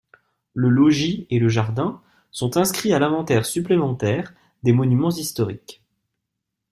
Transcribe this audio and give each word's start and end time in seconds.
Le 0.55 0.67
logis 0.71 1.27
et 1.29 1.37
le 1.37 1.47
jardin 1.47 2.01
sont 2.31 2.57
inscrits 2.57 2.91
à 2.91 2.97
l'Inventaire 2.97 3.45
Supplémentaire 3.45 4.33
des 4.63 4.73
Monuments 4.73 5.11
historiques. 5.11 5.83